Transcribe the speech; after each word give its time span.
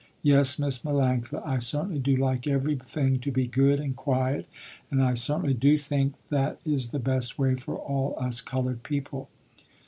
Yes 0.23 0.57
Miss 0.57 0.79
Melanctha, 0.79 1.45
I 1.45 1.59
certainly 1.59 1.99
do 1.99 2.15
like 2.15 2.47
everything 2.47 3.19
to 3.19 3.29
be 3.29 3.45
good, 3.45 3.79
and 3.79 3.95
quiet, 3.95 4.47
and 4.89 4.99
I 4.99 5.13
certainly 5.13 5.53
do 5.53 5.77
think 5.77 6.15
that 6.29 6.59
is 6.65 6.87
the 6.89 6.97
best 6.97 7.37
way 7.37 7.53
for 7.53 7.75
all 7.75 8.15
us 8.19 8.41
colored 8.41 8.81
people. 8.81 9.29